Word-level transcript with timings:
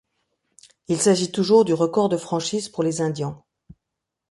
Il 0.87 0.99
s'agit 0.99 1.31
toujours 1.31 1.63
du 1.63 1.75
record 1.75 2.09
de 2.09 2.17
franchise 2.17 2.69
pour 2.69 2.81
les 2.81 3.01
Indians. 3.01 3.45